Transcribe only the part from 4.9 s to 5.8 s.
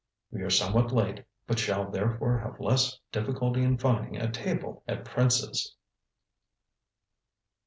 Prince's.